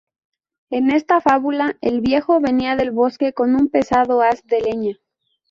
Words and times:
En 0.71 0.89
esta 0.89 1.21
fábula, 1.21 1.77
el 1.79 2.01
viejo 2.01 2.39
venía 2.41 2.75
del 2.75 2.89
bosque 2.89 3.33
con 3.33 3.53
un 3.53 3.67
pesado 3.69 4.23
haz 4.23 4.43
de 4.47 4.59
leña. 4.61 4.97